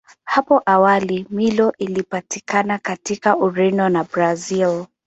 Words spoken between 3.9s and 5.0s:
Brazili.